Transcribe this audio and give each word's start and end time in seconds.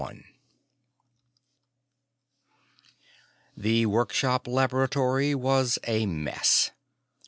_The 3.55 3.85
workshop 3.85 4.47
laboratory 4.47 5.35
was 5.35 5.77
a 5.85 6.07
mess. 6.07 6.71